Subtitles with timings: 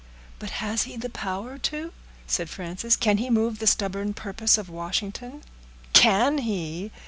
[0.39, 1.93] "But has he the power to?"
[2.25, 2.95] said Frances.
[2.95, 5.43] "Can he move the stubborn purpose of Washington?"
[5.93, 6.89] "Can he?